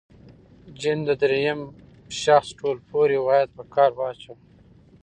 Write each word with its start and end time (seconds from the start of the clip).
جین 0.79 0.99
د 1.05 1.09
درېیم 1.21 1.59
شخص 2.21 2.49
ټولپوه 2.59 3.05
روایت 3.15 3.49
په 3.57 3.63
کار 3.75 3.91
واچاوه. 3.99 4.41